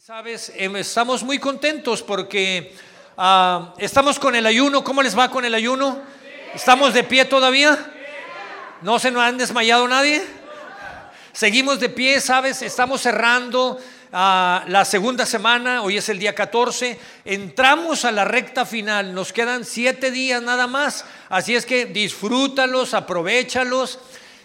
[0.00, 2.72] Sabes, em, estamos muy contentos porque
[3.16, 4.84] ah, estamos con el ayuno.
[4.84, 6.00] ¿Cómo les va con el ayuno?
[6.54, 7.76] ¿Estamos de pie todavía?
[8.80, 10.22] ¿No se nos han desmayado nadie?
[11.32, 12.62] Seguimos de pie, ¿sabes?
[12.62, 13.80] Estamos cerrando
[14.12, 19.32] ah, la segunda semana, hoy es el día 14, entramos a la recta final, nos
[19.32, 23.98] quedan siete días nada más, así es que disfrútalos, aprovechalos.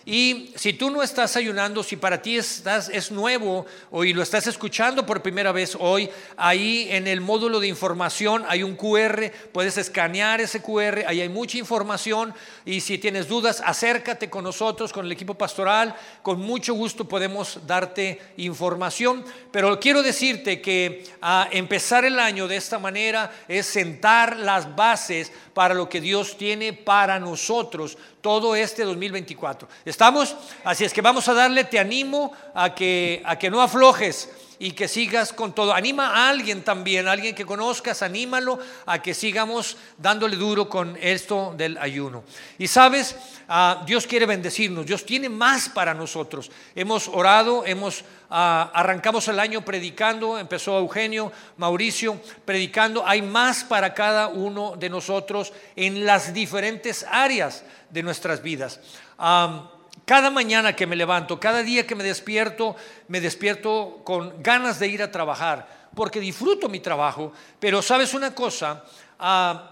[0.06, 4.22] Y si tú no estás ayunando, si para ti estás, es nuevo o y lo
[4.22, 9.32] estás escuchando por primera vez hoy, ahí en el módulo de información hay un QR,
[9.54, 12.34] puedes escanear ese QR, ahí hay mucha información.
[12.66, 17.60] Y si tienes dudas, acércate con nosotros, con el equipo pastoral, con mucho gusto podemos
[17.66, 19.24] darte información.
[19.52, 25.32] Pero quiero decirte que a empezar el año de esta manera es sentar las bases
[25.54, 29.68] para lo que Dios tiene para nosotros todo este 2024.
[29.84, 30.34] ¿Estamos?
[30.64, 34.30] Así es que vamos a darle, te animo a que, a que no aflojes
[34.64, 35.74] y que sigas con todo.
[35.74, 40.98] Anima a alguien también, a alguien que conozcas, anímalo a que sigamos dándole duro con
[41.02, 42.24] esto del ayuno.
[42.58, 43.18] Y sabes,
[43.50, 46.50] ah, Dios quiere bendecirnos, Dios tiene más para nosotros.
[46.76, 53.94] Hemos orado, hemos ah, arrancamos el año predicando, empezó Eugenio, Mauricio predicando, hay más para
[53.94, 58.80] cada uno de nosotros en las diferentes áreas de nuestras vidas.
[60.06, 62.76] Cada mañana que me levanto, cada día que me despierto,
[63.08, 68.36] me despierto con ganas de ir a trabajar, porque disfruto mi trabajo, pero sabes una
[68.36, 68.84] cosa,
[69.20, 69.72] ah,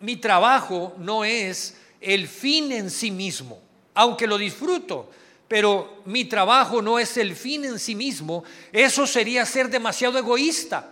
[0.00, 3.60] mi trabajo no es el fin en sí mismo,
[3.94, 5.10] aunque lo disfruto,
[5.48, 10.90] pero mi trabajo no es el fin en sí mismo, eso sería ser demasiado egoísta.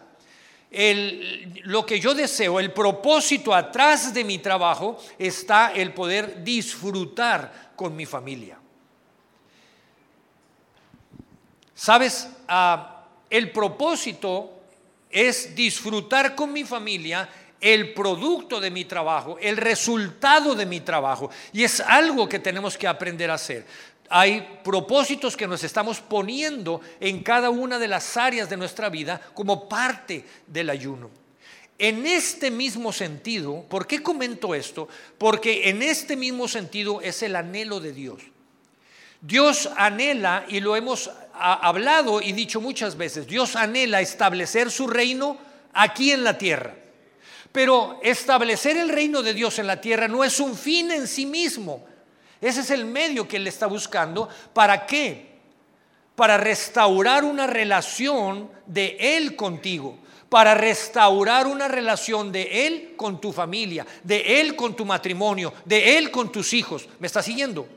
[1.65, 7.95] Lo que yo deseo, el propósito atrás de mi trabajo está el poder disfrutar con
[7.95, 8.62] mi familia.
[11.83, 12.29] ¿Sabes?
[12.47, 14.61] Ah, el propósito
[15.11, 17.29] es disfrutar con mi familia
[17.61, 21.29] el producto de mi trabajo, el resultado de mi trabajo.
[21.53, 23.67] Y es algo que tenemos que aprender a hacer
[24.15, 29.19] hay propósitos que nos estamos poniendo en cada una de las áreas de nuestra vida
[29.33, 31.11] como parte del ayuno.
[31.79, 34.87] En este mismo sentido, ¿por qué comento esto?
[35.17, 38.32] Porque en este mismo sentido es el anhelo de Dios.
[39.23, 45.39] Dios anhela, y lo hemos hablado y dicho muchas veces, Dios anhela establecer su reino
[45.73, 46.75] aquí en la tierra.
[47.53, 51.25] Pero establecer el reino de Dios en la tierra no es un fin en sí
[51.25, 51.87] mismo,
[52.43, 54.29] ese es el medio que Él está buscando.
[54.53, 55.31] ¿Para qué?
[56.17, 59.97] Para restaurar una relación de Él contigo.
[60.29, 65.97] Para restaurar una relación de Él con tu familia, de Él con tu matrimonio, de
[65.97, 66.89] Él con tus hijos.
[66.99, 67.69] ¿Me está siguiendo?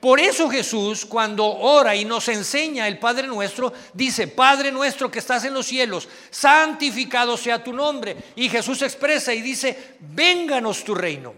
[0.00, 5.20] Por eso Jesús cuando ora y nos enseña el Padre nuestro, dice, Padre nuestro que
[5.20, 8.16] estás en los cielos, santificado sea tu nombre.
[8.36, 11.34] Y Jesús expresa y dice, vénganos tu reino.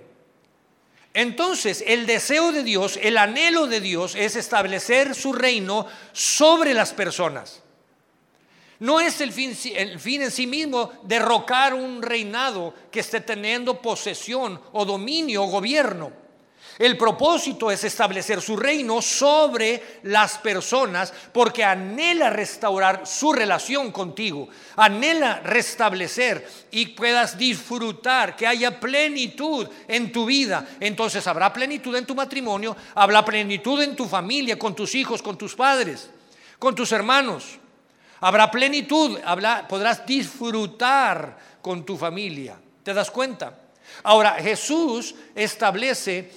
[1.15, 6.93] Entonces, el deseo de Dios, el anhelo de Dios es establecer su reino sobre las
[6.93, 7.63] personas.
[8.81, 13.83] No es el fin, el fin, en sí mismo derrocar un reinado que esté teniendo
[13.83, 16.28] posesión o dominio o gobierno.
[16.79, 24.49] El propósito es establecer su reino sobre las personas porque anhela restaurar su relación contigo,
[24.77, 30.69] anhela restablecer y puedas disfrutar, que haya plenitud en tu vida.
[30.79, 35.37] Entonces habrá plenitud en tu matrimonio, habrá plenitud en tu familia, con tus hijos, con
[35.37, 36.09] tus padres,
[36.61, 37.59] con tus hermanos.
[38.21, 39.19] Habrá plenitud,
[39.69, 42.57] podrás disfrutar con tu familia.
[42.85, 43.53] ¿Te das cuenta?
[44.03, 46.31] Ahora, Jesús establece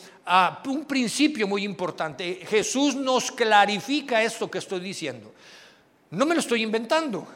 [0.65, 2.45] un principio muy importante.
[2.47, 5.33] Jesús nos clarifica esto que estoy diciendo.
[6.11, 7.27] No me lo estoy inventando.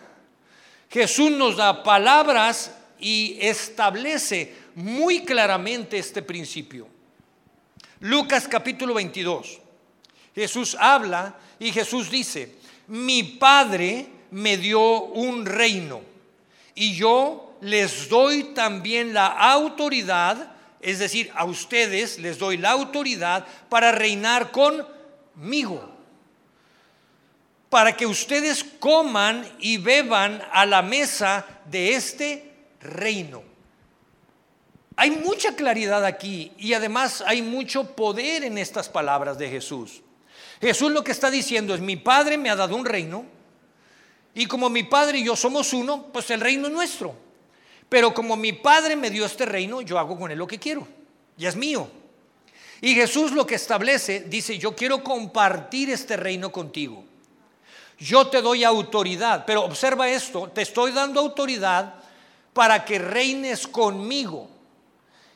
[0.89, 6.87] Jesús nos da palabras y establece muy claramente este principio.
[7.99, 9.59] Lucas capítulo 22.
[10.33, 12.55] Jesús habla y Jesús dice,
[12.87, 16.01] mi Padre me dio un reino
[16.75, 20.54] y yo les doy también la autoridad
[20.85, 25.89] es decir, a ustedes les doy la autoridad para reinar conmigo.
[27.71, 33.41] Para que ustedes coman y beban a la mesa de este reino.
[34.95, 40.03] Hay mucha claridad aquí y además hay mucho poder en estas palabras de Jesús.
[40.61, 43.25] Jesús lo que está diciendo es, mi Padre me ha dado un reino
[44.35, 47.24] y como mi Padre y yo somos uno, pues el reino es nuestro.
[47.89, 50.87] Pero como mi Padre me dio este reino, yo hago con él lo que quiero.
[51.37, 51.87] Ya es mío.
[52.81, 57.03] Y Jesús lo que establece, dice, yo quiero compartir este reino contigo.
[57.97, 61.95] Yo te doy autoridad, pero observa esto, te estoy dando autoridad
[62.53, 64.49] para que reines conmigo.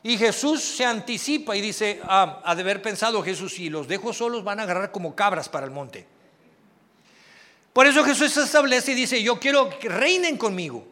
[0.04, 4.14] Y Jesús se anticipa y dice, ah, ha de haber pensado Jesús, si los dejo
[4.14, 6.06] solos van a agarrar como cabras para el monte.
[7.74, 10.86] Por eso Jesús se establece y dice, yo quiero que reinen conmigo.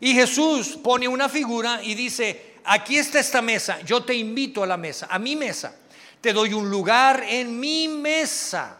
[0.00, 4.66] Y Jesús pone una figura y dice, aquí está esta mesa, yo te invito a
[4.66, 5.76] la mesa, a mi mesa.
[6.20, 8.78] Te doy un lugar en mi mesa.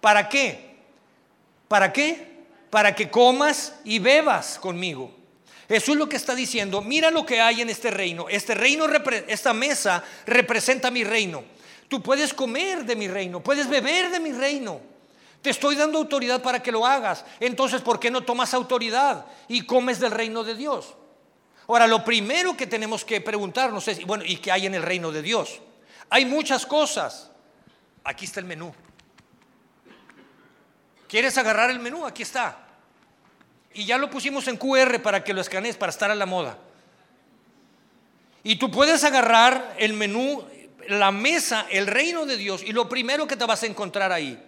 [0.00, 0.76] ¿Para qué?
[1.68, 2.28] ¿Para qué?
[2.70, 5.14] Para que comas y bebas conmigo.
[5.68, 8.28] Jesús lo que está diciendo, mira lo que hay en este reino.
[8.28, 8.86] Este reino,
[9.26, 11.44] esta mesa representa mi reino.
[11.88, 14.80] Tú puedes comer de mi reino, puedes beber de mi reino.
[15.44, 17.22] Te estoy dando autoridad para que lo hagas.
[17.38, 20.94] Entonces, ¿por qué no tomas autoridad y comes del reino de Dios?
[21.68, 25.12] Ahora, lo primero que tenemos que preguntarnos es, bueno, ¿y qué hay en el reino
[25.12, 25.60] de Dios?
[26.08, 27.30] Hay muchas cosas.
[28.04, 28.74] Aquí está el menú.
[31.08, 32.06] ¿Quieres agarrar el menú?
[32.06, 32.66] Aquí está.
[33.74, 36.56] Y ya lo pusimos en QR para que lo escanees, para estar a la moda.
[38.42, 40.42] Y tú puedes agarrar el menú,
[40.88, 44.42] la mesa, el reino de Dios, y lo primero que te vas a encontrar ahí.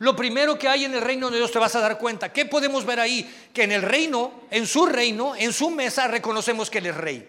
[0.00, 2.32] Lo primero que hay en el reino de Dios te vas a dar cuenta.
[2.32, 3.50] ¿Qué podemos ver ahí?
[3.52, 7.28] Que en el reino, en su reino, en su mesa reconocemos que Él es rey.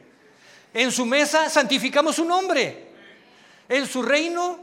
[0.73, 2.93] En su mesa santificamos su nombre.
[3.67, 4.57] En su reino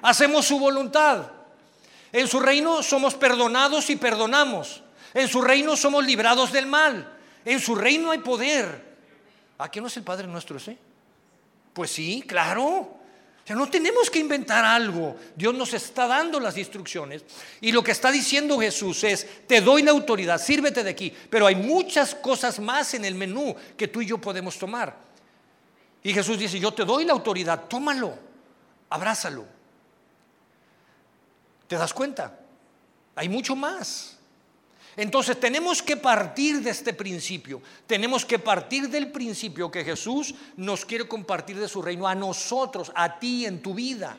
[0.00, 1.30] hacemos su voluntad.
[2.10, 4.82] En su reino somos perdonados y perdonamos.
[5.12, 7.18] En su reino somos librados del mal.
[7.44, 8.96] En su reino hay poder.
[9.58, 10.78] ¿A qué no es el Padre nuestro ese?
[11.74, 12.97] Pues sí, claro.
[13.48, 15.16] Ya no tenemos que inventar algo.
[15.34, 17.24] Dios nos está dando las instrucciones.
[17.62, 21.10] Y lo que está diciendo Jesús es, te doy la autoridad, sírvete de aquí.
[21.30, 24.94] Pero hay muchas cosas más en el menú que tú y yo podemos tomar.
[26.02, 28.18] Y Jesús dice, yo te doy la autoridad, tómalo,
[28.90, 29.46] abrázalo.
[31.66, 32.38] ¿Te das cuenta?
[33.16, 34.17] Hay mucho más.
[34.98, 37.62] Entonces tenemos que partir de este principio.
[37.86, 42.90] Tenemos que partir del principio que Jesús nos quiere compartir de su reino a nosotros,
[42.96, 44.18] a ti en tu vida.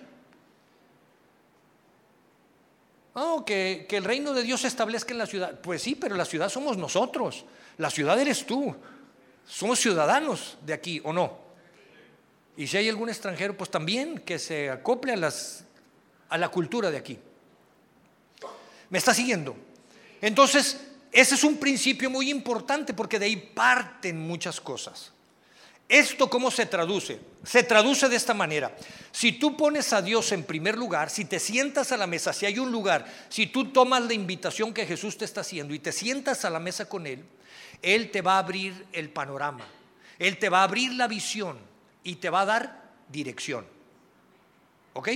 [3.14, 5.60] Oh, que, que el reino de Dios se establezca en la ciudad.
[5.60, 7.44] Pues sí, pero la ciudad somos nosotros.
[7.78, 8.74] La ciudad eres tú.
[9.46, 11.40] Somos ciudadanos de aquí, ¿o no?
[12.56, 15.66] Y si hay algún extranjero, pues también que se acople a, las,
[16.30, 17.20] a la cultura de aquí.
[18.90, 19.58] ¿Me está siguiendo?
[20.22, 20.80] Entonces,
[21.12, 25.12] ese es un principio muy importante porque de ahí parten muchas cosas.
[25.88, 27.20] ¿Esto cómo se traduce?
[27.44, 28.76] Se traduce de esta manera.
[29.12, 32.46] Si tú pones a Dios en primer lugar, si te sientas a la mesa, si
[32.46, 35.92] hay un lugar, si tú tomas la invitación que Jesús te está haciendo y te
[35.92, 37.26] sientas a la mesa con Él,
[37.82, 39.66] Él te va a abrir el panorama,
[40.20, 41.58] Él te va a abrir la visión
[42.04, 43.66] y te va a dar dirección.
[44.94, 45.10] ¿Ok?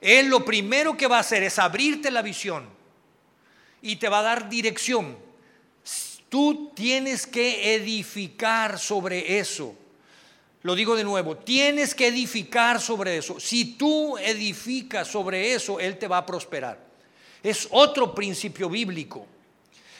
[0.00, 2.79] Él lo primero que va a hacer es abrirte la visión
[3.82, 5.16] y te va a dar dirección.
[6.28, 9.74] Tú tienes que edificar sobre eso.
[10.62, 13.40] Lo digo de nuevo, tienes que edificar sobre eso.
[13.40, 16.78] Si tú edificas sobre eso, Él te va a prosperar.
[17.42, 19.26] Es otro principio bíblico.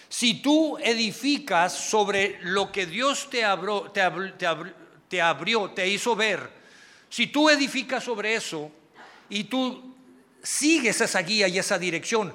[0.08, 4.02] Si tú edificas sobre lo que Dios te abrió, te,
[5.08, 6.50] te, abrió, te hizo ver,
[7.08, 8.70] si tú edificas sobre eso
[9.28, 9.94] y tú
[10.42, 12.34] sigues esa guía y esa dirección,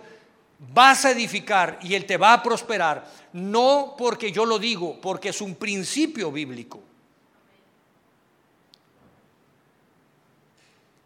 [0.59, 5.29] vas a edificar y Él te va a prosperar, no porque yo lo digo, porque
[5.29, 6.81] es un principio bíblico.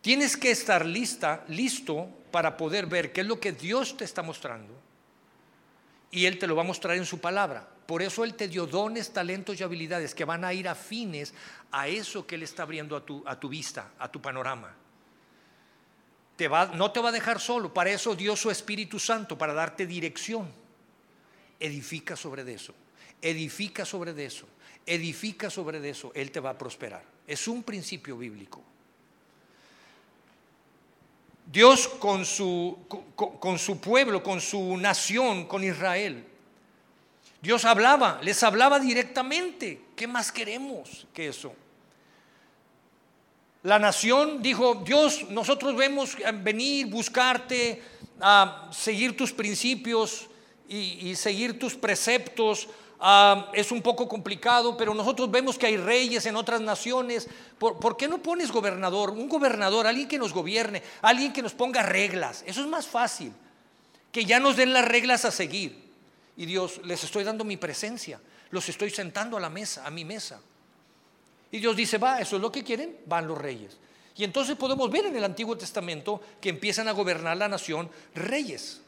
[0.01, 4.21] Tienes que estar lista, listo para poder ver qué es lo que Dios te está
[4.21, 4.73] mostrando.
[6.11, 7.67] Y Él te lo va a mostrar en su palabra.
[7.85, 11.33] Por eso Él te dio dones, talentos y habilidades que van a ir afines
[11.71, 14.73] a eso que Él está abriendo a tu, a tu vista, a tu panorama
[16.47, 17.73] no te va a dejar solo.
[17.73, 20.47] Para eso dio su Espíritu Santo, para darte dirección.
[21.59, 22.73] Edifica sobre eso.
[23.21, 24.47] Edifica sobre eso.
[24.85, 26.11] Edifica sobre eso.
[26.15, 27.03] Él te va a prosperar.
[27.27, 28.63] Es un principio bíblico.
[31.51, 32.77] Dios con su,
[33.15, 36.23] con su pueblo, con su nación, con Israel.
[37.41, 39.81] Dios hablaba, les hablaba directamente.
[39.95, 41.53] ¿Qué más queremos que eso?
[43.63, 47.81] La nación dijo, Dios, nosotros vemos venir, buscarte,
[48.21, 50.27] a seguir tus principios
[50.67, 52.67] y, seguir tus preceptos.
[53.53, 57.27] es un poco complicado, pero nosotros vemos que hay reyes en otras naciones.
[57.57, 59.11] ¿Por, ¿Por, qué no pones gobernador?
[59.11, 62.43] Un gobernador, alguien que nos gobierne, alguien que nos ponga reglas.
[62.45, 63.33] Eso es más fácil.
[64.11, 65.89] Que ya nos den las reglas a seguir.
[66.37, 68.21] Y Dios, les estoy dando mi presencia.
[68.51, 70.41] Los estoy sentando a la mesa, a mi mesa.
[71.51, 73.77] Y Dios dice, va, eso es lo que quieren, van los reyes.
[74.15, 78.81] Y entonces podemos ver en el Antiguo Testamento que empiezan a gobernar la nación reyes.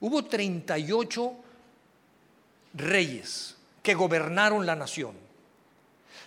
[0.00, 1.34] Hubo 38
[2.74, 5.14] reyes que gobernaron la nación.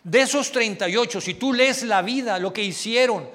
[0.04, 3.28] De esos 38, si tú lees la vida, lo que hicieron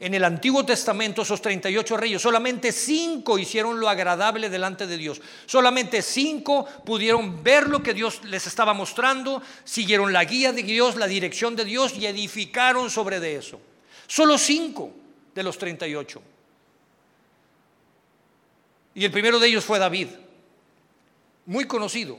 [0.00, 5.20] en el Antiguo Testamento, esos 38 reyes, solamente 5 hicieron lo agradable delante de Dios.
[5.46, 10.94] Solamente 5 pudieron ver lo que Dios les estaba mostrando, siguieron la guía de Dios,
[10.94, 13.60] la dirección de Dios y edificaron sobre de eso.
[14.06, 14.92] Solo 5
[15.34, 16.22] de los 38.
[18.94, 20.08] Y el primero de ellos fue David,
[21.46, 22.18] muy conocido.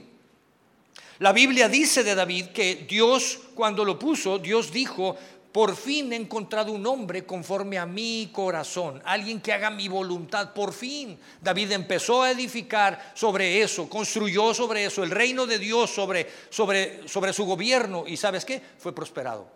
[1.20, 5.18] La Biblia dice de David que Dios, cuando lo puso, Dios dijo,
[5.52, 10.54] por fin he encontrado un hombre conforme a mi corazón, alguien que haga mi voluntad.
[10.54, 15.90] Por fin David empezó a edificar sobre eso, construyó sobre eso el reino de Dios
[15.90, 18.62] sobre, sobre, sobre su gobierno y sabes qué?
[18.78, 19.48] Fue prosperado.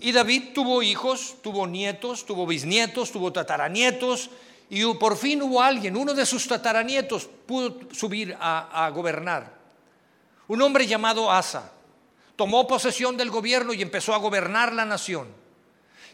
[0.00, 4.30] Y David tuvo hijos, tuvo nietos, tuvo bisnietos, tuvo tataranietos
[4.68, 9.54] y por fin hubo alguien, uno de sus tataranietos pudo subir a, gobernar.
[10.48, 11.70] Un hombre llamado Asa
[12.42, 15.28] tomó posesión del gobierno y empezó a gobernar la nación.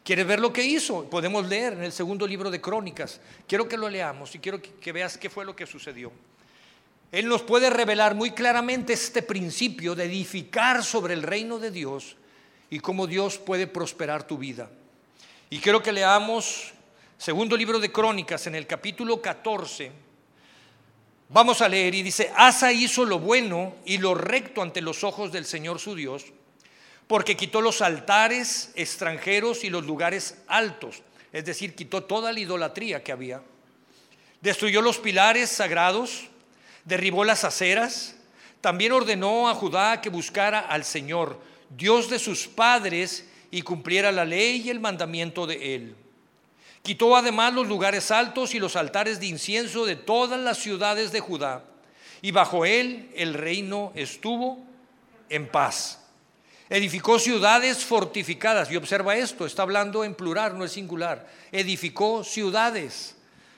[0.05, 1.09] ¿Quieres ver lo que hizo?
[1.09, 3.19] Podemos leer en el segundo libro de Crónicas.
[3.47, 6.13] Quiero que lo leamos y quiero que veas qué fue lo que sucedió.
[7.13, 12.17] Él nos puede revelar muy claramente este principio de edificar sobre el reino de Dios
[12.69, 14.69] y cómo Dios puede prosperar tu vida.
[15.49, 16.75] Y quiero que leamos
[17.17, 19.93] segundo libro de Crónicas, en el capítulo 14,
[21.29, 25.33] vamos a leer y dice, Asa hizo lo bueno y lo recto ante los ojos
[25.33, 26.27] del Señor su Dios,
[27.07, 33.03] porque quitó los altares extranjeros y los lugares altos, es decir, quitó toda la idolatría
[33.03, 33.43] que había.
[34.41, 36.29] Destruyó los pilares sagrados,
[36.85, 38.17] derribó las aceras,
[38.61, 44.27] también ordenó a Judá que buscara al Señor, Dios de sus padres, y cumpliera la
[44.27, 45.97] ley y el mandamiento de él
[46.83, 51.21] Quitó además los lugares altos y los altares de incienso de todas las ciudades de
[51.21, 51.65] Judá,
[52.23, 54.65] y bajo él el reino estuvo
[55.29, 56.01] en paz.
[56.71, 61.27] Edificó ciudades fortificadas, y observa esto, está hablando en plural, no es singular.
[61.51, 63.17] Edificó ciudades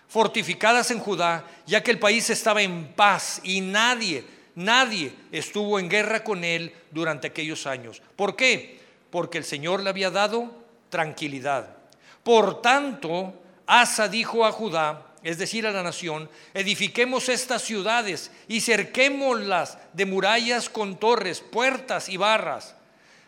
[0.09, 4.25] fortificadas en Judá, ya que el país estaba en paz y nadie,
[4.55, 8.03] nadie estuvo en guerra con él durante aquellos años.
[8.17, 8.81] ¿Por qué?
[9.11, 10.53] Porque el Señor le había dado
[10.89, 11.80] tranquilidad.
[12.23, 13.35] Por tanto,
[13.67, 20.07] Asa dijo a Judá, es decir, a la nación, edifiquemos estas ciudades y cerquémoslas de
[20.07, 22.75] murallas con torres, puertas y barras.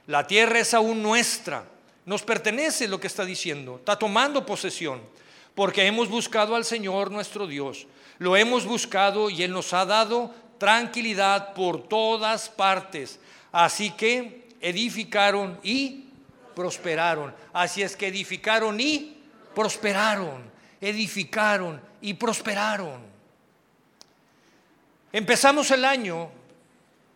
[0.06, 1.64] La tierra es aún nuestra,
[2.06, 5.00] nos pertenece lo que está diciendo, está tomando posesión,
[5.54, 7.86] porque hemos buscado al Señor nuestro Dios,
[8.18, 13.18] lo hemos buscado y Él nos ha dado tranquilidad por todas partes.
[13.50, 16.04] Así que edificaron y
[16.54, 17.34] prosperaron.
[17.52, 19.18] Así es que edificaron y
[19.54, 20.50] prosperaron.
[20.80, 23.00] Edificaron y prosperaron.
[25.12, 26.30] Empezamos el año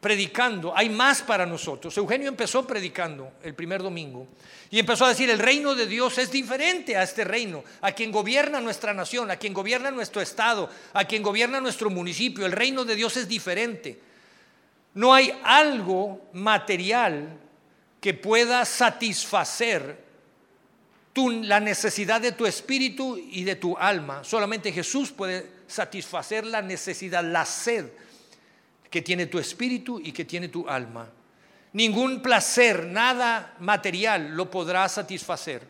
[0.01, 1.97] predicando, hay más para nosotros.
[1.97, 4.29] Eugenio empezó predicando el primer domingo
[4.71, 8.13] y empezó a decir, el reino de Dios es diferente a este reino, a quien
[8.13, 12.47] gobierna nuestra nación, a quien gobierna nuestro estado, a quien gobierna nuestro municipio.
[12.47, 13.99] El reino de Dios es diferente.
[14.95, 17.41] No hay algo material
[18.07, 19.99] que pueda satisfacer
[21.17, 24.23] la necesidad de tu espíritu y de tu alma.
[24.23, 27.87] Solamente Jesús puede satisfacer la necesidad, la sed
[28.89, 31.11] que tiene tu espíritu y que tiene tu alma.
[31.73, 35.67] Ningún placer, nada material lo podrá satisfacer.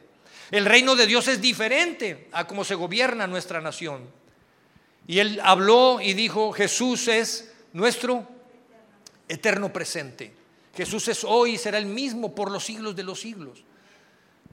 [0.50, 4.10] El reino de Dios es diferente a cómo se gobierna nuestra nación.
[5.06, 8.28] Y él habló y dijo, Jesús es nuestro
[9.26, 10.44] eterno presente.
[10.76, 13.64] Jesús es hoy y será el mismo por los siglos de los siglos.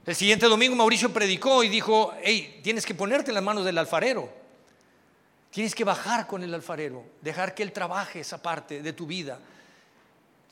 [0.06, 3.76] El siguiente domingo Mauricio predicó y dijo, hey, tienes que ponerte en las manos del
[3.76, 4.32] alfarero.
[5.50, 9.38] Tienes que bajar con el alfarero, dejar que él trabaje esa parte de tu vida.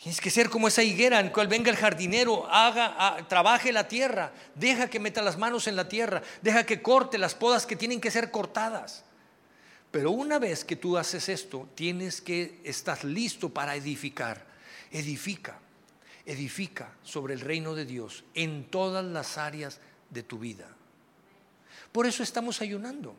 [0.01, 4.33] Tienes que ser como esa higuera en cual venga el jardinero, haga, trabaje la tierra,
[4.55, 8.01] deja que meta las manos en la tierra, deja que corte las podas que tienen
[8.01, 9.05] que ser cortadas.
[9.91, 14.52] Pero una vez que tú haces esto, tienes que estar listo para edificar
[14.93, 15.59] edifica,
[16.25, 19.81] edifica sobre el reino de Dios en todas las áreas
[20.11, 20.69] de tu vida.
[21.91, 23.17] Por eso estamos ayunando.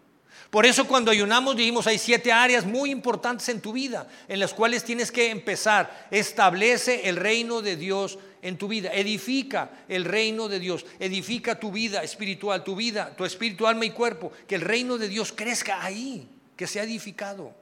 [0.50, 4.54] Por eso cuando ayunamos dijimos hay siete áreas muy importantes en tu vida en las
[4.54, 6.08] cuales tienes que empezar.
[6.12, 8.92] Establece el reino de Dios en tu vida.
[8.94, 10.86] Edifica el reino de Dios.
[11.00, 14.32] Edifica tu vida espiritual, tu vida, tu espíritu, alma y cuerpo.
[14.48, 17.54] Que el reino de Dios crezca ahí, que sea edificado.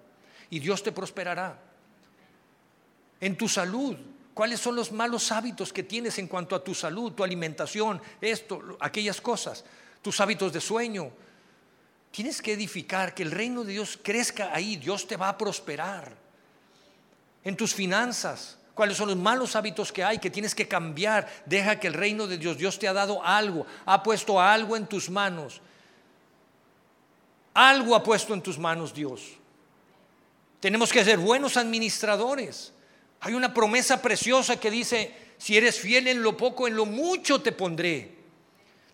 [0.50, 1.71] Y Dios te prosperará
[3.22, 3.96] en tu salud.
[4.34, 8.78] ¿Cuáles son los malos hábitos que tienes en cuanto a tu salud, tu alimentación, esto,
[8.80, 9.64] aquellas cosas,
[10.02, 11.12] tus hábitos de sueño?
[12.12, 16.14] Tienes que edificar que el reino de Dios crezca ahí, Dios te va a prosperar.
[17.44, 21.28] En tus finanzas, cuáles son los malos hábitos que hay que tienes que cambiar.
[21.46, 24.88] Deja que el reino de Dios, Dios te ha dado algo, ha puesto algo en
[24.88, 25.62] tus manos.
[27.54, 29.22] Algo ha puesto en tus manos Dios.
[30.60, 32.74] Tenemos que ser buenos administradores.
[33.22, 37.42] Hay una promesa preciosa que dice, si eres fiel en lo poco, en lo mucho
[37.42, 38.16] te pondré.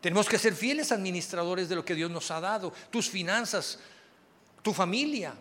[0.01, 3.79] Tenemos que ser fieles administradores de lo que Dios nos ha dado, tus finanzas,
[4.61, 5.33] tu familia,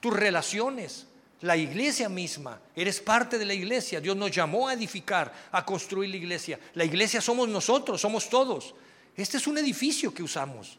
[0.00, 1.06] tus relaciones,
[1.40, 2.60] la iglesia misma.
[2.74, 4.00] Eres parte de la iglesia.
[4.00, 6.60] Dios nos llamó a edificar, a construir la iglesia.
[6.74, 8.74] La iglesia somos nosotros, somos todos.
[9.16, 10.78] Este es un edificio que usamos.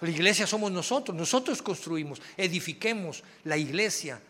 [0.00, 4.20] La iglesia somos nosotros, nosotros construimos, edifiquemos la iglesia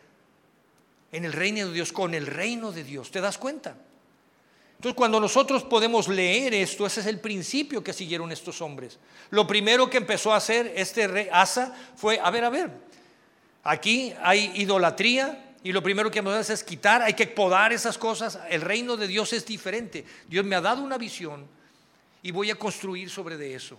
[1.13, 3.11] en el reino de Dios, con el reino de Dios.
[3.11, 3.77] ¿Te das cuenta?
[4.77, 8.99] Entonces, cuando nosotros podemos leer esto, ese es el principio que siguieron estos hombres.
[9.31, 12.71] Lo primero que empezó a hacer este rey Asa fue, a ver, a ver,
[13.65, 18.39] aquí hay idolatría y lo primero que hacer es quitar, hay que podar esas cosas.
[18.49, 20.05] El reino de Dios es diferente.
[20.29, 21.47] Dios me ha dado una visión
[22.23, 23.77] y voy a construir sobre de eso.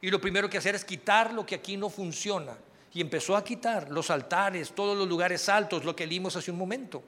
[0.00, 2.56] Y lo primero que hacer es quitar lo que aquí no funciona.
[2.96, 6.56] Y empezó a quitar los altares, todos los lugares altos, lo que leímos hace un
[6.56, 7.04] momento.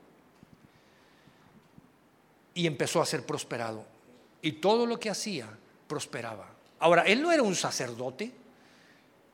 [2.53, 3.87] Y empezó a ser prosperado.
[4.43, 5.49] Y todo lo que hacía
[5.87, 6.47] prosperaba.
[6.81, 8.31] Ahora, él no era un sacerdote,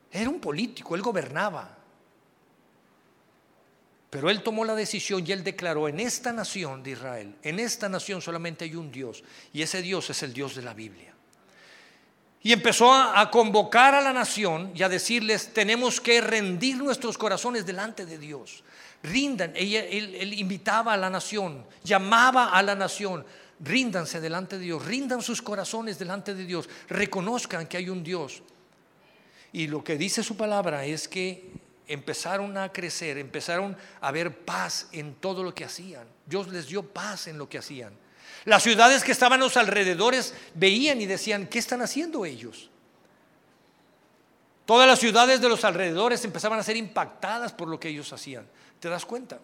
[0.09, 1.77] era un político, él gobernaba.
[4.09, 7.89] Pero él tomó la decisión y él declaró, en esta nación de Israel, en esta
[7.89, 11.14] nación solamente hay un Dios, y ese Dios es el Dios de la Biblia.
[12.45, 17.65] Y empezó a, convocar a la nación y a decirles, tenemos que rendir nuestros corazones
[17.65, 18.63] delante de Dios.
[19.01, 23.25] Rindan, él, invitaba a la nación, llamaba a la nación,
[23.61, 28.43] ríndanse delante de Dios, rindan sus corazones delante de Dios, reconozcan que hay un Dios.
[29.51, 31.49] Y lo que dice su palabra es que
[31.87, 36.07] empezaron a crecer, empezaron a ver paz en todo lo que hacían.
[36.27, 38.04] Dios les dio paz en lo que hacían.
[38.45, 42.69] Las ciudades que estaban a los alrededores veían y decían, ¿qué están haciendo ellos?
[44.65, 48.47] Todas las ciudades de los alrededores empezaban a ser impactadas por lo que ellos hacían.
[48.79, 49.39] ¿Te das cuenta?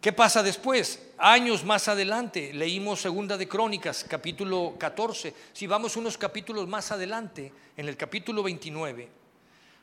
[0.00, 1.02] ¿Qué pasa después?
[1.16, 5.34] Años más adelante, leímos Segunda de Crónicas, capítulo 14.
[5.54, 9.08] Si vamos unos capítulos más adelante, en el capítulo 29,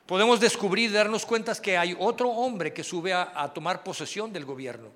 [0.06, 4.46] podemos descubrir, darnos cuenta que hay otro hombre que sube a, a tomar posesión del
[4.46, 4.90] gobierno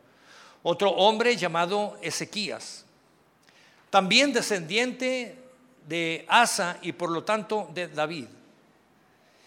[0.63, 2.85] otro hombre llamado Ezequías,
[3.89, 5.37] también descendiente
[5.87, 8.27] de Asa y por lo tanto de David.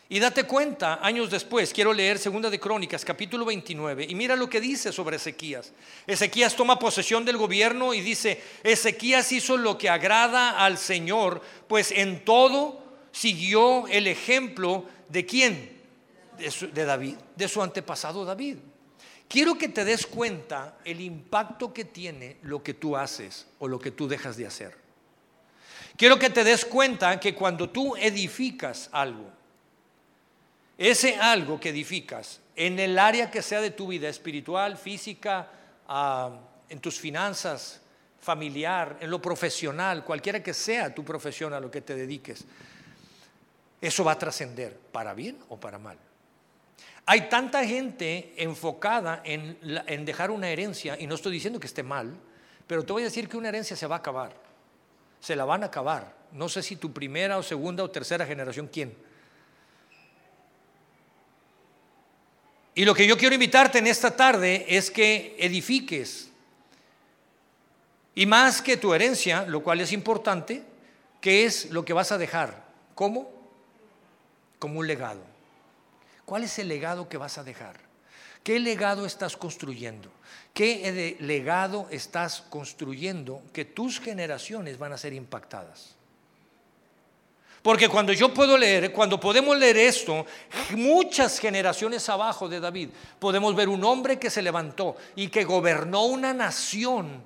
[0.09, 4.49] Y date cuenta, años después, quiero leer Segunda de Crónicas, capítulo 29, y mira lo
[4.49, 5.73] que dice sobre Ezequías.
[6.07, 11.91] Ezequías toma posesión del gobierno y dice, Ezequías hizo lo que agrada al Señor, pues
[11.91, 15.83] en todo siguió el ejemplo de quién?
[16.39, 18.59] De, de David, de su antepasado David.
[19.29, 23.79] Quiero que te des cuenta el impacto que tiene lo que tú haces o lo
[23.79, 24.77] que tú dejas de hacer.
[25.97, 29.31] Quiero que te des cuenta que cuando tú edificas algo,
[30.79, 35.49] ese algo que edificas en el área que sea de tu vida espiritual, física,
[35.89, 37.81] ah, en tus finanzas,
[38.21, 42.45] familiar, en lo profesional, cualquiera que sea tu profesión a lo que te dediques,
[43.81, 45.99] eso va a trascender para bien o para mal.
[47.09, 52.13] Hay tanta gente enfocada en, dejar una herencia, y no estoy diciendo que esté mal,
[52.67, 54.33] pero te voy a decir que una herencia se va a acabar,
[55.21, 56.17] se la van a acabar.
[56.33, 58.93] No sé si tu primera o segunda o tercera generación, ¿quién?
[62.75, 66.29] Y lo que yo quiero invitarte en esta tarde es que edifiques.
[68.17, 70.65] Y más que tu herencia, lo cual es importante,
[71.21, 72.65] ¿qué es lo que vas a dejar?
[72.97, 73.31] ¿Cómo?
[74.59, 75.36] Como un legado.
[76.27, 77.77] ¿Cuál es el legado que vas a dejar?
[78.43, 80.11] ¿Qué legado estás construyendo?
[80.53, 85.95] ¿Qué legado estás construyendo que tus generaciones van a ser impactadas?
[87.63, 90.27] Porque cuando yo puedo leer, cuando podemos leer esto,
[90.77, 96.05] muchas generaciones abajo de David, podemos ver un hombre que se levantó y que gobernó
[96.07, 97.23] una nación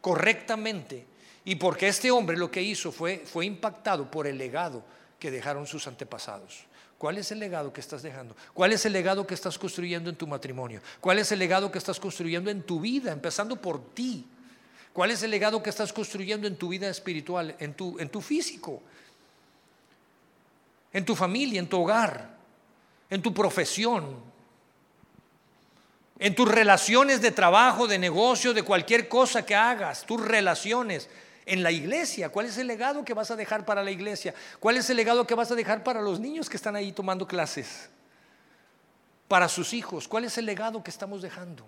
[0.00, 1.06] correctamente.
[1.44, 4.84] Y porque este hombre lo que hizo fue, fue impactado por el legado
[5.18, 6.66] que dejaron sus antepasados.
[6.98, 8.36] ¿Cuál es el legado que estás dejando?
[8.52, 10.80] ¿Cuál es el legado que estás construyendo en tu matrimonio?
[11.00, 14.24] ¿Cuál es el legado que estás construyendo en tu vida, empezando por ti?
[14.92, 18.20] ¿Cuál es el legado que estás construyendo en tu vida espiritual, en tu, en tu
[18.20, 18.80] físico,
[20.92, 22.36] en tu familia, en tu hogar,
[23.10, 24.32] en tu profesión?
[26.16, 31.10] En tus relaciones de trabajo, de negocio, de cualquier cosa que hagas, tus relaciones
[31.46, 32.28] en la iglesia.
[32.28, 34.34] ¿Cuál es el legado que vas a dejar para la iglesia?
[34.60, 37.26] ¿Cuál es el legado que vas a dejar para los niños que están ahí tomando
[37.26, 37.88] clases?
[39.28, 40.08] Para sus hijos.
[40.08, 41.66] ¿Cuál es el legado que estamos dejando?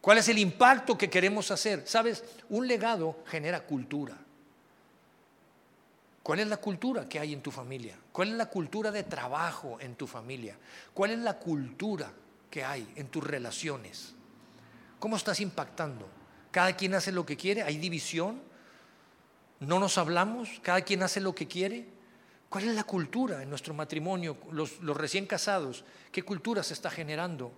[0.00, 1.82] ¿Cuál es el impacto que queremos hacer?
[1.86, 4.16] Sabes, un legado genera cultura.
[6.22, 7.98] ¿Cuál es la cultura que hay en tu familia?
[8.12, 10.56] ¿Cuál es la cultura de trabajo en tu familia?
[10.94, 12.10] ¿Cuál es la cultura
[12.50, 14.14] que hay en tus relaciones?
[14.98, 16.06] ¿Cómo estás impactando?
[16.50, 17.62] ¿Cada quien hace lo que quiere?
[17.62, 18.49] ¿Hay división?
[19.60, 20.48] ¿No nos hablamos?
[20.62, 21.84] ¿Cada quien hace lo que quiere?
[22.48, 24.36] ¿Cuál es la cultura en nuestro matrimonio?
[24.50, 27.52] Los, recién casados, ¿qué cultura se está generando?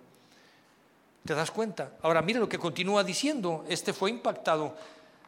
[1.25, 1.93] ¿Te das cuenta?
[2.01, 3.65] Ahora mira lo que continúa diciendo.
[3.69, 4.75] Este fue impactado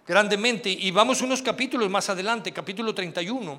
[0.06, 0.70] grandemente.
[0.70, 3.58] Y vamos unos capítulos más adelante, capítulo 31.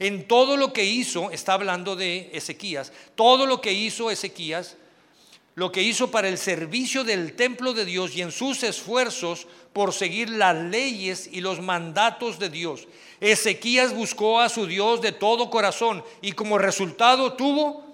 [0.00, 4.76] En todo lo que hizo, está hablando de Ezequías, todo lo que hizo Ezequías,
[5.56, 9.94] lo que hizo para el servicio del templo de Dios y en sus esfuerzos por
[9.94, 12.86] seguir las leyes y los mandatos de Dios.
[13.20, 17.86] Ezequías buscó a su Dios de todo corazón y como resultado tuvo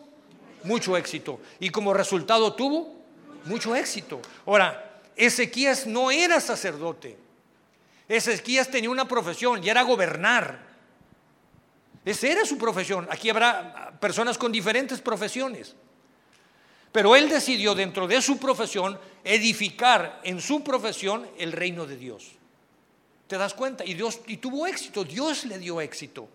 [0.65, 1.39] mucho éxito.
[1.61, 2.97] Y como resultado tuvo
[3.45, 4.21] mucho éxito.
[4.45, 7.17] Ahora, Ezequías no era sacerdote.
[8.09, 10.67] Ezequías tenía una profesión y era gobernar.
[12.05, 13.07] Esa era su profesión.
[13.09, 15.77] Aquí habrá personas con diferentes profesiones.
[16.93, 22.33] Pero él decidió dentro de su profesión edificar en su profesión el reino de Dios.
[23.27, 23.85] ¿Te das cuenta?
[23.85, 26.29] Y Dios y tuvo éxito, Dios le dio éxito.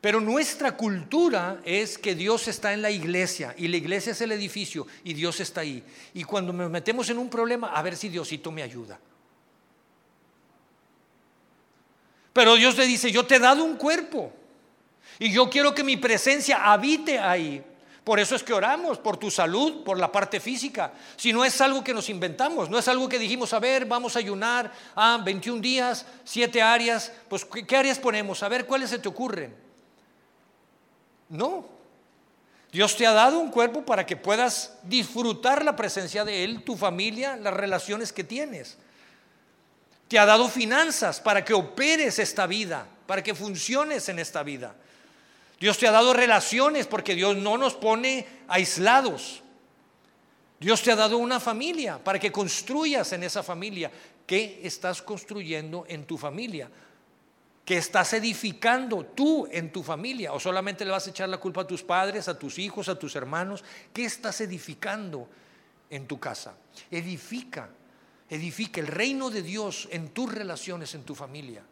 [0.00, 4.32] Pero nuestra cultura es que Dios está en la iglesia y la iglesia es el
[4.32, 5.82] edificio y Dios está ahí.
[6.14, 8.98] Y cuando nos metemos en un problema, a ver si Diosito me ayuda.
[12.32, 14.32] Pero Dios le dice, yo te he dado un cuerpo
[15.18, 17.64] y yo quiero que mi presencia habite ahí.
[18.08, 20.94] Por eso es que oramos, por tu salud, por la parte física.
[21.14, 24.16] Si no es algo que nos inventamos, no es algo que dijimos, a ver, vamos
[24.16, 28.42] a ayunar, ah, 21 días, 7 áreas, pues ¿qué áreas ponemos?
[28.42, 29.54] A ver, ¿cuáles se te ocurren?
[31.28, 31.66] No.
[32.72, 36.78] Dios te ha dado un cuerpo para que puedas disfrutar la presencia de Él, tu
[36.78, 38.78] familia, las relaciones que tienes.
[40.08, 44.74] Te ha dado finanzas para que operes esta vida, para que funciones en esta vida.
[45.60, 49.42] Dios te ha dado relaciones porque Dios no nos pone aislados.
[50.60, 53.90] Dios te ha dado una familia para que construyas en esa familia.
[54.26, 56.70] ¿Qué estás construyendo en tu familia?
[57.64, 60.32] ¿Qué estás edificando tú en tu familia?
[60.32, 62.98] ¿O solamente le vas a echar la culpa a tus padres, a tus hijos, a
[62.98, 63.64] tus hermanos?
[63.92, 65.28] ¿Qué estás edificando
[65.90, 66.54] en tu casa?
[66.90, 67.68] Edifica,
[68.30, 71.62] edifica el reino de Dios en tus relaciones, en tu familia.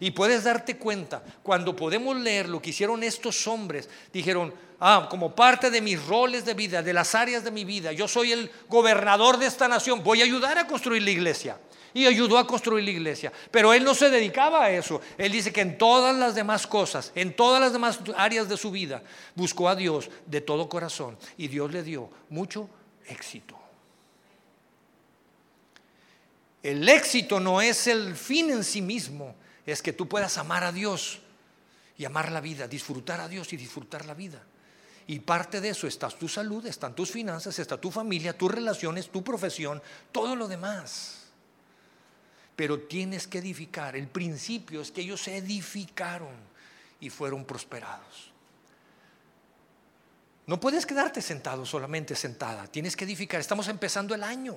[0.00, 5.34] Y puedes darte cuenta, cuando podemos leer lo que hicieron estos hombres, dijeron, ah, como
[5.34, 8.50] parte de mis roles de vida, de las áreas de mi vida, yo soy el
[8.68, 11.58] gobernador de esta nación, voy a ayudar a construir la iglesia.
[11.94, 13.32] Y ayudó a construir la iglesia.
[13.50, 15.00] Pero él no se dedicaba a eso.
[15.16, 18.70] Él dice que en todas las demás cosas, en todas las demás áreas de su
[18.70, 19.02] vida,
[19.34, 21.16] buscó a Dios de todo corazón.
[21.38, 22.68] Y Dios le dio mucho
[23.06, 23.56] éxito.
[26.66, 29.36] El éxito no es el fin en sí mismo,
[29.66, 31.20] es que tú puedas amar a Dios
[31.98, 34.42] y amar la vida, disfrutar a Dios y disfrutar la vida.
[35.08, 39.10] Y parte de eso está tu salud, están tus finanzas, está tu familia, tus relaciones,
[39.10, 41.26] tu profesión, todo lo demás.
[42.56, 43.96] Pero tienes que edificar.
[43.96, 46.34] El principio es que ellos se edificaron
[47.00, 48.32] y fueron prosperados.
[50.46, 53.40] No puedes quedarte sentado solamente sentada, tienes que edificar.
[53.40, 54.56] Estamos empezando el año.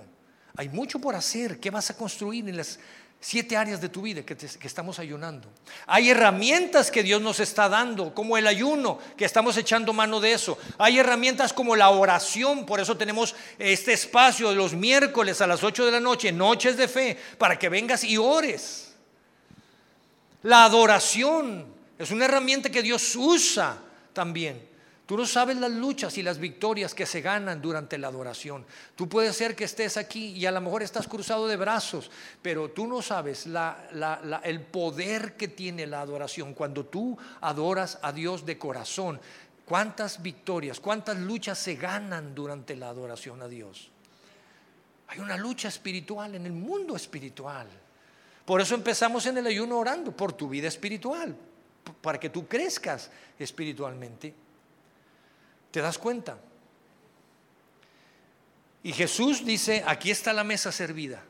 [0.56, 1.60] Hay mucho por hacer.
[1.60, 2.80] ¿Qué vas a construir en las
[3.22, 5.50] siete áreas de tu vida que, estamos ayunando.
[5.88, 10.34] Hay herramientas que Dios nos está dando, como el ayuno, que estamos echando mano de
[10.34, 10.58] eso.
[10.78, 15.86] Hay herramientas como la oración, por eso tenemos este espacio los miércoles a las 8
[15.86, 18.94] de la noche, noches de fe, para que vengas y ores.
[20.44, 21.66] La adoración
[21.98, 23.78] es una herramienta que Dios usa
[24.14, 24.69] también.
[25.10, 28.64] Tú no sabes las luchas y las victorias que se ganan durante la adoración.
[28.96, 32.12] Tú puedes ser que estés aquí y a lo mejor estás cruzado de brazos,
[32.44, 38.46] pero tú no sabes el poder que tiene la adoración cuando tú adoras a Dios
[38.46, 39.20] de corazón.
[39.66, 43.90] ¿Cuántas victorias, cuántas luchas se ganan durante la adoración a Dios?
[45.08, 47.66] Hay una lucha espiritual en el mundo espiritual.
[48.46, 51.36] Por eso empezamos en el ayuno orando por tu vida espiritual,
[52.00, 54.36] para que tú crezcas espiritualmente.
[55.72, 56.38] ¿Te das cuenta?
[58.84, 61.22] Y Jesús dice, aquí está la mesa servida.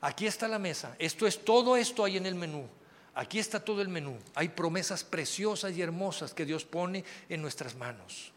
[0.00, 0.94] Aquí está la mesa.
[0.98, 2.66] Esto es todo esto hay en el menú.
[3.14, 4.16] Aquí está todo el menú.
[4.34, 8.32] Hay promesas preciosas y hermosas que Dios pone en nuestras manos.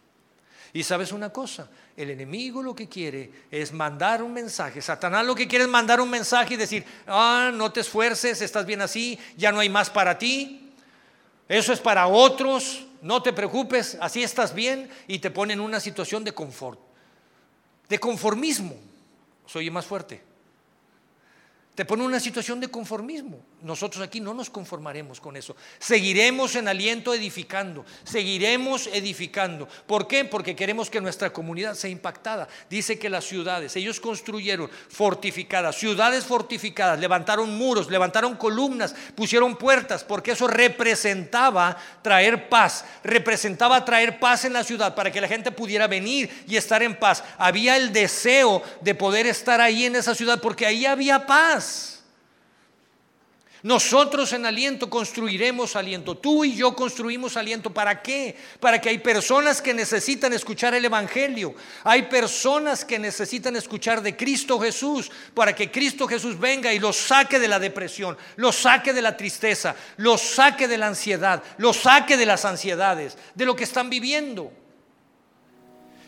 [0.75, 4.82] Y sabes una cosa, el enemigo lo que quiere es mandar un mensaje.
[4.82, 8.65] Satanás lo que quiere es mandar un mensaje y decir, ah, no te esfuerces, estás
[8.65, 10.73] bien así, ya no hay más para ti.
[11.47, 15.81] Eso es para otros, no te preocupes, así estás bien y te pone en una
[15.81, 16.79] situación de confort,
[17.89, 18.75] de conformismo.
[19.45, 20.21] Soy más fuerte.
[21.75, 23.43] Te pone una situación de conformismo.
[23.63, 25.55] Nosotros aquí no nos conformaremos con eso.
[25.79, 27.83] Seguiremos en aliento edificando.
[28.03, 29.67] Seguiremos edificando.
[29.88, 30.23] ¿Por qué?
[30.23, 32.47] Porque queremos que nuestra comunidad sea impactada.
[32.69, 40.03] Dice que las ciudades, ellos construyeron fortificadas, ciudades fortificadas, levantaron muros, levantaron columnas, pusieron puertas,
[40.03, 42.86] porque eso representaba traer paz.
[43.03, 46.99] Representaba traer paz en la ciudad para que la gente pudiera venir y estar en
[46.99, 47.23] paz.
[47.39, 51.62] Había el deseo de poder estar ahí en esa ciudad porque ahí había paz.
[53.63, 56.17] Nosotros en aliento construiremos aliento.
[56.17, 57.73] Tú y yo construimos aliento.
[57.73, 58.36] ¿Para qué?
[58.60, 61.56] Para que hay personas que necesitan escuchar el Evangelio.
[61.86, 65.10] Hay personas que necesitan escuchar de Cristo Jesús.
[65.34, 69.15] Para que Cristo Jesús venga y los saque de la depresión, los saque de la
[69.15, 73.89] tristeza, los saque de la ansiedad, los saque de las ansiedades, de lo que están
[73.89, 74.52] viviendo.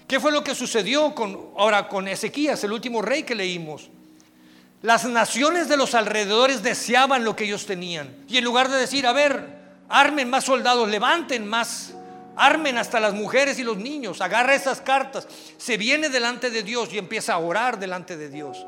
[0.09, 3.89] ¿Qué fue lo que sucedió con, ahora con Ezequías, el último rey que leímos?
[4.85, 8.15] Las naciones de los alrededores deseaban lo que ellos tenían.
[8.27, 9.43] Y en lugar de decir, a ver,
[9.89, 11.93] armen más soldados, levanten más,
[12.35, 16.89] armen hasta las mujeres y los niños, agarra esas cartas, se viene delante de Dios
[16.93, 18.63] y empieza a orar delante de Dios.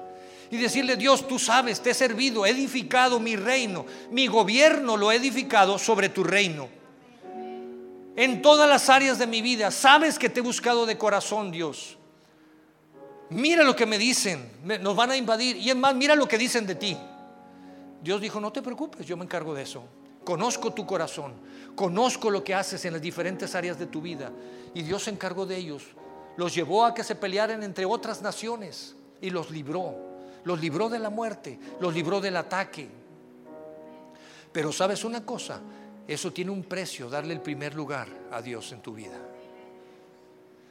[0.49, 5.11] Y decirle, Dios, tú sabes, te he servido, he edificado mi reino, mi gobierno lo
[5.11, 6.67] he edificado sobre tu reino.
[8.15, 11.96] En todas las áreas de mi vida, sabes que te he buscado de corazón, Dios.
[13.29, 14.49] Mira lo que me dicen,
[14.81, 15.57] nos van a invadir.
[15.57, 16.97] Y es más, mira lo que dicen de ti.
[18.01, 19.83] Dios dijo, no te preocupes, yo me encargo de eso.
[20.23, 21.33] Conozco tu corazón,
[21.75, 24.31] conozco lo que haces en las diferentes áreas de tu vida.
[24.73, 25.83] Y Dios se encargó de ellos.
[26.37, 29.95] Los llevó a que se pelearan entre otras naciones y los libró.
[30.43, 32.87] Los libró de la muerte, los libró del ataque.
[34.53, 35.59] Pero sabes una cosa,
[36.07, 39.19] eso tiene un precio, darle el primer lugar a Dios en tu vida.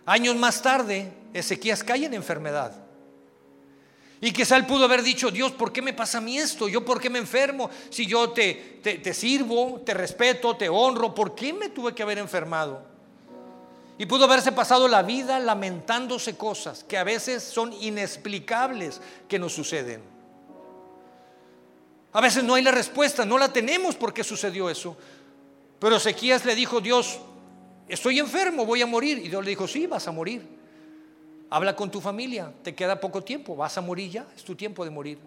[0.07, 2.73] Años más tarde, Ezequías cae en enfermedad.
[4.21, 6.69] Y quizá él pudo haber dicho, Dios, ¿por qué me pasa a mí esto?
[6.69, 7.69] ¿Yo por qué me enfermo?
[7.91, 12.19] Si yo te, te, sirvo, te respeto, te honro, ¿por qué me tuve que haber
[12.19, 12.83] enfermado?
[13.99, 19.53] Y pudo haberse pasado la vida lamentándose cosas que a veces son inexplicables que nos
[19.53, 20.03] suceden.
[22.13, 24.97] A veces no hay la respuesta, no la tenemos porque sucedió eso.
[25.79, 27.19] Pero Ezequías le dijo, Dios,
[27.89, 29.19] estoy enfermo, voy a morir.
[29.19, 30.57] Y Dios le dijo, sí, vas a morir.
[31.49, 34.85] Habla con tu familia, te queda poco tiempo, vas a morir ya, es tu tiempo
[34.85, 35.19] de morir.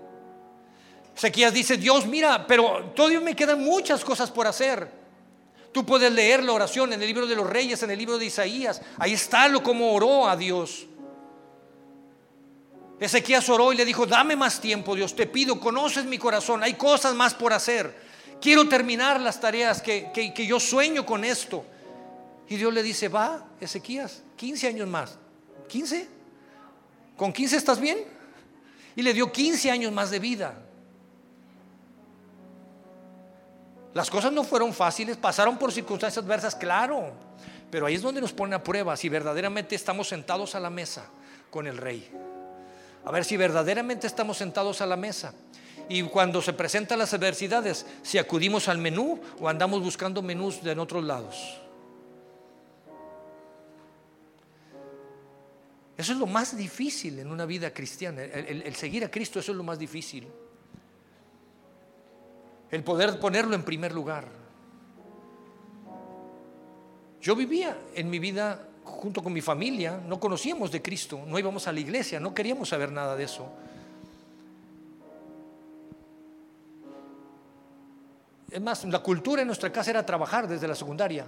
[1.15, 4.89] Ezequías dice, Dios, mira, pero todavía me quedan muchas cosas por hacer.
[5.71, 8.25] Tú puedes leer la oración en el libro de los reyes, en el libro de
[8.25, 8.81] Isaías.
[8.97, 10.87] Ahí está lo como oró a Dios.
[12.99, 16.73] Ezequías oró y le dijo, dame más tiempo, Dios, te pido, conoces mi corazón, hay
[16.73, 17.95] cosas más por hacer.
[18.41, 21.63] Quiero terminar las tareas que, que yo sueño con esto.
[22.49, 25.17] Y Dios le dice, va, Ezequías, 15 años más.
[25.69, 26.07] ¿15?
[27.15, 27.99] ¿Con 15 estás bien?
[28.95, 30.55] Y le dio 15 años más de vida.
[33.93, 37.11] Las cosas no fueron fáciles, pasaron por circunstancias adversas, claro.
[37.69, 41.05] Pero ahí es donde nos pone a prueba si verdaderamente estamos sentados a la mesa
[41.51, 42.09] con el rey.
[43.05, 45.33] A ver si verdaderamente estamos sentados a la mesa.
[45.87, 50.71] Y cuando se presentan las adversidades, si acudimos al menú o andamos buscando menús de
[50.71, 51.61] en otros lados.
[55.99, 58.23] Eso es lo más difícil en una vida cristiana.
[58.23, 60.25] El, seguir a Cristo, eso es lo más difícil.
[62.71, 64.25] El poder ponerlo en primer lugar.
[67.19, 71.67] Yo vivía en mi vida junto con mi familia, no conocíamos de Cristo, no íbamos
[71.67, 73.51] a la iglesia, no queríamos saber nada de eso.
[78.49, 81.25] Es más, la cultura en nuestra casa era trabajar desde la secundaria.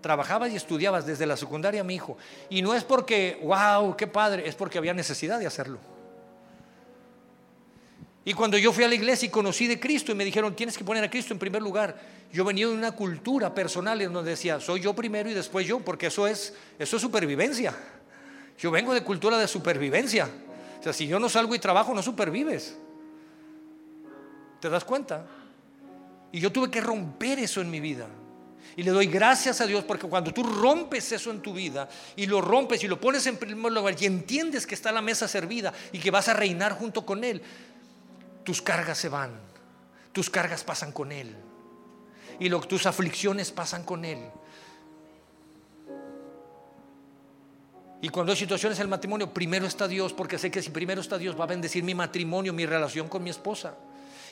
[0.00, 2.16] Trabajabas y estudiabas desde la secundaria, mi hijo.
[2.48, 5.78] Y no es porque, wow, qué padre, es porque había necesidad de hacerlo.
[8.24, 10.76] Y cuando yo fui a la iglesia y conocí de Cristo y me dijeron, tienes
[10.76, 11.96] que poner a Cristo en primer lugar,
[12.32, 15.80] yo venía de una cultura personal en donde decía, soy yo primero y después yo,
[15.80, 17.74] porque eso es, eso es supervivencia.
[18.58, 20.28] Yo vengo de cultura de supervivencia.
[20.78, 22.76] O sea, si yo no salgo y trabajo, no supervives.
[24.60, 25.26] ¿Te das cuenta?
[26.30, 28.06] Y yo tuve que romper eso en mi vida.
[28.76, 32.26] Y le doy gracias a Dios porque cuando tú rompes eso en tu vida y
[32.26, 35.72] lo rompes y lo pones en primer lugar y entiendes que está la mesa servida
[35.92, 37.42] y que vas a reinar junto con Él,
[38.44, 39.32] tus cargas se van,
[40.12, 41.36] tus cargas pasan con Él
[42.38, 44.18] y lo, tus aflicciones pasan con Él.
[48.02, 51.02] Y cuando hay situaciones en el matrimonio, primero está Dios, porque sé que si primero
[51.02, 53.74] está Dios va a bendecir mi matrimonio, mi relación con mi esposa,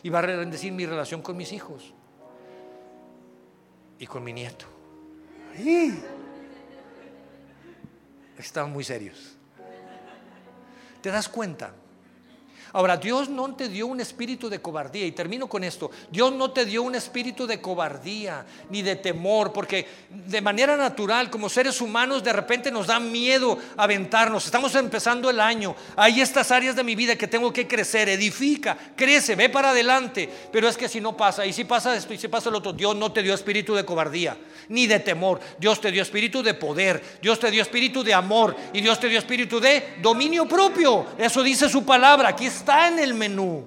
[0.03, 1.93] y va a bendecir mi relación con mis hijos
[3.99, 4.67] y con mi nieto.
[8.39, 9.37] Estaban muy serios.
[11.03, 11.73] ¿Te das cuenta?
[12.73, 16.51] Ahora, Dios no te dio un espíritu de cobardía, y termino con esto, Dios no
[16.51, 21.81] te dio un espíritu de cobardía ni de temor, porque de manera natural, como seres
[21.81, 24.45] humanos, de repente nos da miedo aventarnos.
[24.45, 28.77] Estamos empezando el año, hay estas áreas de mi vida que tengo que crecer, edifica,
[28.97, 32.19] crece, ve para adelante, pero es que si no pasa, y si pasa esto, y
[32.19, 34.37] si pasa lo otro, Dios no te dio espíritu de cobardía,
[34.69, 38.55] ni de temor, Dios te dio espíritu de poder, Dios te dio espíritu de amor,
[38.73, 43.15] y Dios te dio espíritu de dominio propio, eso dice su palabra, aquí en el
[43.15, 43.65] menú.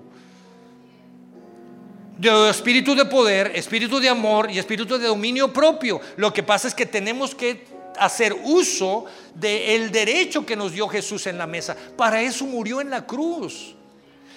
[2.18, 6.00] De espíritu de poder, espíritu de amor y espíritu de dominio propio.
[6.18, 7.66] Lo que pasa es que tenemos que
[7.98, 11.76] hacer uso del derecho que nos dio Jesús en la mesa.
[11.98, 13.76] Para eso murió en la cruz.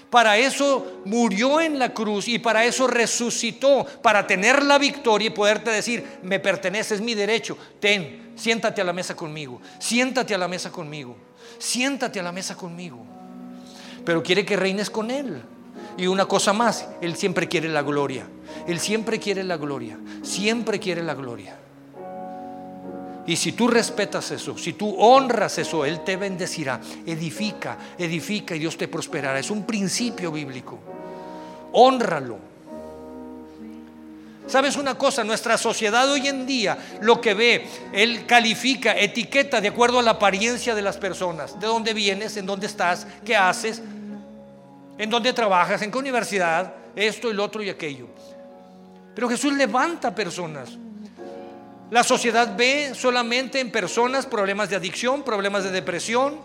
[0.08, 5.30] Para eso murió en la cruz y para eso resucitó, para tener la victoria y
[5.30, 7.58] poderte decir, me pertenece, es mi derecho.
[7.80, 11.16] Ten, siéntate a la mesa conmigo, siéntate a la mesa conmigo,
[11.58, 13.04] siéntate a la mesa conmigo
[14.04, 15.42] pero quiere que reines con Él.
[15.96, 18.26] Y una cosa más, Él siempre quiere la gloria.
[18.66, 19.98] Él siempre quiere la gloria.
[20.22, 21.56] Siempre quiere la gloria.
[23.26, 26.80] Y si tú respetas eso, si tú honras eso, Él te bendecirá.
[27.06, 29.38] Edifica, edifica y Dios te prosperará.
[29.38, 30.78] Es un principio bíblico.
[31.72, 32.54] Honralo.
[34.46, 35.24] ¿Sabes una cosa?
[35.24, 40.12] Nuestra sociedad hoy en día lo que ve, él califica, etiqueta de acuerdo a la
[40.12, 41.58] apariencia de las personas.
[41.58, 42.36] ¿De dónde vienes?
[42.36, 43.06] ¿En dónde estás?
[43.24, 43.80] ¿Qué haces?
[44.98, 45.82] ¿En dónde trabajas?
[45.82, 46.74] ¿En qué universidad?
[46.94, 48.06] Esto lo otro y aquello.
[49.14, 50.70] Pero Jesús levanta personas.
[51.90, 56.40] La sociedad ve solamente en personas problemas de adicción, problemas de depresión,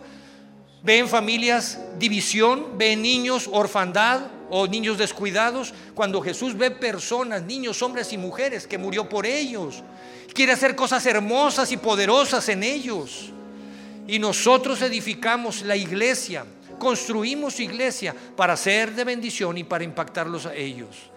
[0.84, 7.44] ve en familias división, ve en niños orfandad, o niños descuidados, cuando Jesús ve personas,
[7.44, 9.84] niños, hombres y mujeres que murió por ellos,
[10.34, 13.32] quiere hacer cosas hermosas y poderosas en ellos.
[14.08, 16.46] Y nosotros edificamos la iglesia,
[16.80, 21.12] construimos iglesia para ser de bendición y para impactarlos a ellos.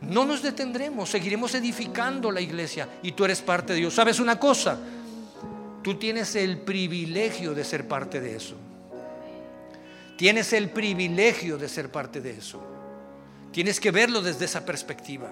[0.00, 3.94] No nos detendremos, seguiremos edificando la iglesia y tú eres parte de Dios.
[3.94, 4.78] ¿Sabes una cosa?
[5.82, 8.56] Tú tienes el privilegio de ser parte de eso.
[10.16, 12.62] Tienes el privilegio de ser parte de eso.
[13.52, 15.30] Tienes que verlo desde esa perspectiva.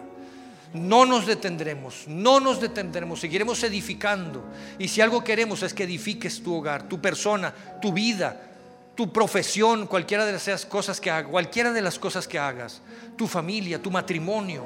[0.75, 4.43] No nos detendremos, no nos detendremos, seguiremos edificando.
[4.79, 8.52] Y si algo queremos es que edifiques tu hogar, tu persona, tu vida,
[8.95, 12.83] tu profesión, cualquiera de las cosas que hagas, cualquiera de las cosas que hagas,
[13.17, 14.65] tu familia, tu matrimonio,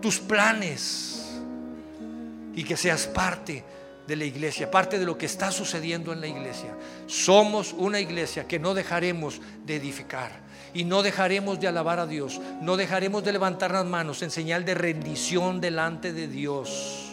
[0.00, 1.16] tus planes,
[2.56, 3.62] y que seas parte
[4.06, 6.74] de la iglesia, parte de lo que está sucediendo en la iglesia.
[7.06, 10.32] Somos una iglesia que no dejaremos de edificar
[10.72, 14.64] y no dejaremos de alabar a Dios, no dejaremos de levantar las manos en señal
[14.64, 17.05] de rendición delante de Dios.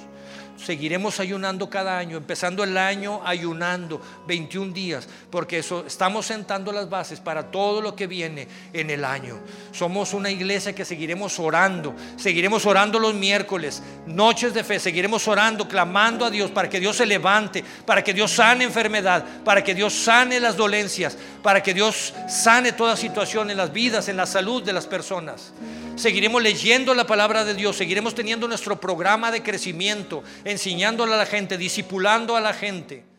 [0.63, 6.89] Seguiremos ayunando cada año, empezando el año ayunando 21 días, porque eso estamos sentando las
[6.89, 9.39] bases para todo lo que viene en el año.
[9.73, 15.67] Somos una iglesia que seguiremos orando, seguiremos orando los miércoles, noches de fe, seguiremos orando,
[15.67, 19.76] clamando a Dios para que Dios se levante, para que Dios sane enfermedad, para que
[19.76, 24.26] Dios sane las dolencias, para que Dios sane toda situación en las vidas, en la
[24.26, 25.52] salud de las personas.
[25.95, 31.25] Seguiremos leyendo la palabra de Dios, seguiremos teniendo nuestro programa de crecimiento, enseñándole a la
[31.25, 33.12] gente, discipulando a la gente.